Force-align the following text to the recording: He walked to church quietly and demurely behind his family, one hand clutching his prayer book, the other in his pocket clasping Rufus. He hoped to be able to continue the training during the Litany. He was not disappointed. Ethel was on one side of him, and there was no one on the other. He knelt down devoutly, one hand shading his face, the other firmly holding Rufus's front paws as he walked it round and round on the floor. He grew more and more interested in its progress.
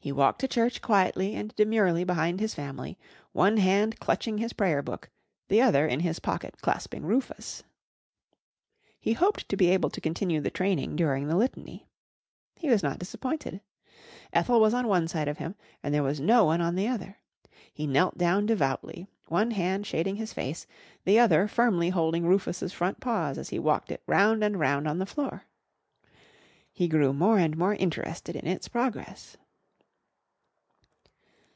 He 0.00 0.12
walked 0.12 0.40
to 0.42 0.48
church 0.48 0.82
quietly 0.82 1.34
and 1.34 1.56
demurely 1.56 2.04
behind 2.04 2.38
his 2.38 2.54
family, 2.54 2.98
one 3.32 3.56
hand 3.56 3.98
clutching 4.00 4.36
his 4.36 4.52
prayer 4.52 4.82
book, 4.82 5.08
the 5.48 5.62
other 5.62 5.86
in 5.86 6.00
his 6.00 6.18
pocket 6.18 6.56
clasping 6.60 7.06
Rufus. 7.06 7.62
He 9.00 9.14
hoped 9.14 9.48
to 9.48 9.56
be 9.56 9.68
able 9.70 9.88
to 9.88 10.02
continue 10.02 10.42
the 10.42 10.50
training 10.50 10.94
during 10.94 11.26
the 11.26 11.36
Litany. 11.36 11.88
He 12.56 12.68
was 12.68 12.82
not 12.82 12.98
disappointed. 12.98 13.62
Ethel 14.30 14.60
was 14.60 14.74
on 14.74 14.88
one 14.88 15.08
side 15.08 15.26
of 15.26 15.38
him, 15.38 15.54
and 15.82 15.94
there 15.94 16.02
was 16.02 16.20
no 16.20 16.44
one 16.44 16.60
on 16.60 16.74
the 16.74 16.86
other. 16.86 17.16
He 17.72 17.86
knelt 17.86 18.18
down 18.18 18.44
devoutly, 18.44 19.06
one 19.28 19.52
hand 19.52 19.86
shading 19.86 20.16
his 20.16 20.34
face, 20.34 20.66
the 21.06 21.18
other 21.18 21.48
firmly 21.48 21.88
holding 21.88 22.26
Rufus's 22.26 22.74
front 22.74 23.00
paws 23.00 23.38
as 23.38 23.48
he 23.48 23.58
walked 23.58 23.90
it 23.90 24.02
round 24.06 24.44
and 24.44 24.60
round 24.60 24.86
on 24.86 24.98
the 24.98 25.06
floor. 25.06 25.44
He 26.70 26.88
grew 26.88 27.14
more 27.14 27.38
and 27.38 27.56
more 27.56 27.72
interested 27.74 28.36
in 28.36 28.46
its 28.46 28.68
progress. 28.68 29.38